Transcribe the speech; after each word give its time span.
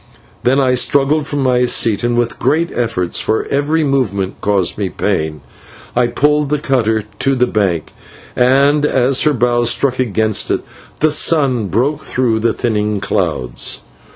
Then 0.41 0.59
I 0.59 0.73
struggled 0.73 1.27
from 1.27 1.43
my 1.43 1.65
seat, 1.65 2.03
and 2.03 2.17
with 2.17 2.39
great 2.39 2.71
efforts, 2.71 3.19
for 3.19 3.45
every 3.51 3.83
moment 3.83 4.41
caused 4.41 4.75
me 4.75 4.89
pain, 4.89 5.41
I 5.95 6.07
pulled 6.07 6.49
the 6.49 6.57
cutter 6.57 7.03
to 7.19 7.35
the 7.35 7.45
bank, 7.45 7.91
and 8.35 8.83
as 8.83 9.21
her 9.25 9.33
bows 9.33 9.69
struck 9.69 9.99
against 9.99 10.49
it, 10.49 10.63
the 11.01 11.11
sun 11.11 11.67
broke 11.67 11.99
through 11.99 12.39
the 12.39 12.51
thinning 12.51 12.99
clouds. 12.99 13.81